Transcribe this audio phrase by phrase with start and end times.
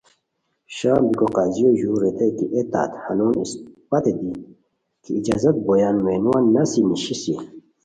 [0.75, 4.31] شام بیکو قاضیو ژور ریتائے کی اے تت ہنون اسپت دی
[5.03, 7.33] کی اجازت بویان مینوان نسی نیشیسی